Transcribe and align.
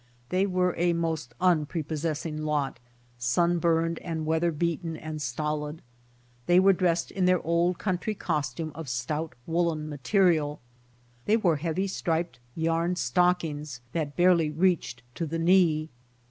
They 0.29 0.47
were 0.47 0.73
a 0.79 0.93
most 0.93 1.35
unprepossessing 1.39 2.41
lot, 2.43 2.79
?un 3.37 3.59
burned 3.59 3.99
and 3.99 4.25
weather 4.25 4.51
beaten 4.51 4.97
and 4.97 5.21
stolid. 5.21 5.83
They 6.47 6.59
were 6.59 6.73
dressed 6.73 7.11
in 7.11 7.25
their 7.25 7.39
old 7.43 7.77
country 7.77 8.15
costume 8.15 8.71
of 8.73 8.89
stout 8.89 9.35
woolen 9.45 9.87
material. 9.89 10.59
They 11.25 11.37
wore 11.37 11.57
heavy 11.57 11.85
striped 11.85 12.39
yarn 12.55 12.95
stockings 12.95 13.81
that 13.91 14.17
barely 14.17 14.49
reached 14.49 15.03
to 15.13 15.27
the 15.27 15.37
knee. 15.37 15.91